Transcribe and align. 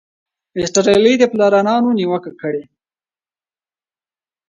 ایسټرلي 0.59 1.13
د 1.17 1.23
پلانرانو 1.31 1.89
نیوکه 1.97 2.31
کړې. 2.41 2.63